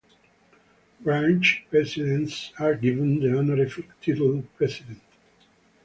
Branch 1.01 1.63
presidents 1.69 2.53
are 2.57 2.73
given 2.73 3.19
the 3.19 3.37
honorific 3.37 3.87
title 4.01 4.43
"President". 4.57 4.99